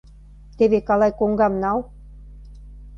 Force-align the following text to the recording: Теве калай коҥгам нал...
Теве 0.57 0.79
калай 0.87 1.11
коҥгам 1.19 1.53
нал... 1.63 1.79